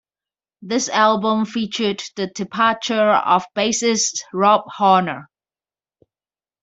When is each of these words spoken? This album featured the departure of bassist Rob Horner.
This 0.63 0.89
album 0.89 1.45
featured 1.45 2.01
the 2.15 2.25
departure 2.25 3.11
of 3.11 3.45
bassist 3.55 4.21
Rob 4.33 4.63
Horner. 4.65 5.29